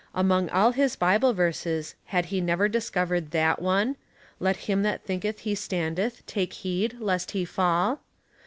Among 0.15 0.49
all 0.49 0.71
his 0.71 0.95
Bible 0.95 1.31
verses 1.31 1.93
had 2.05 2.25
he 2.25 2.41
never 2.41 2.67
discovered 2.67 3.29
that 3.29 3.61
one," 3.61 3.97
Let 4.39 4.55
him 4.65 4.81
that 4.81 5.05
thinketh 5.05 5.41
he 5.41 5.53
standeth 5.53 6.25
take 6.25 6.53
heed 6.63 6.97
lest 6.99 7.29
he 7.29 7.45
fall 7.45 7.99